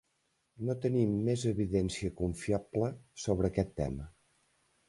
No 0.69 0.75
tenim 0.85 1.11
més 1.27 1.43
evidència 1.51 2.13
confiable 2.23 2.91
sobre 3.27 3.55
aquest 3.55 3.75
tema. 3.83 4.09